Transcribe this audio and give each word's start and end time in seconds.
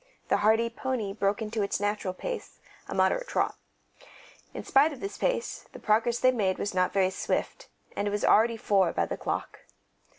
The 0.29 0.37
hardy 0.37 0.71
pony 0.71 1.13
broke 1.13 1.43
into 1.43 1.61
its 1.61 1.79
natural 1.79 2.15
pace, 2.15 2.57
a 2.87 2.95
moderate 2.95 3.27
trot. 3.27 3.53
In 4.51 4.63
spite 4.63 4.91
of 4.91 4.99
this 4.99 5.15
pace, 5.15 5.67
the 5.73 5.79
progress 5.79 6.17
they 6.17 6.31
made 6.31 6.57
was 6.57 6.73
not 6.73 6.91
very 6.91 7.11
swift, 7.11 7.69
and 7.95 8.07
it 8.07 8.11
was 8.11 8.25
already 8.25 8.57
four 8.57 8.93
by 8.93 9.05
the 9.05 9.15
clock. 9.15 9.59